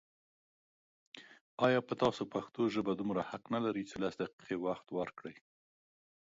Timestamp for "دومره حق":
2.95-3.43